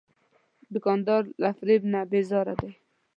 [0.73, 2.71] دوکاندار له فریب نه بیزاره دی.